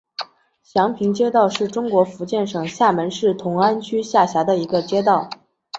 [0.63, 5.29] 祥平街道是中国福建省厦门市同安区下辖的一个街道。